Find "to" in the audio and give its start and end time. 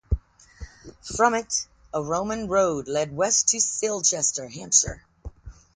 3.49-3.57